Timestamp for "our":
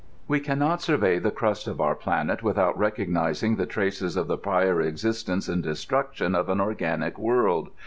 1.79-1.93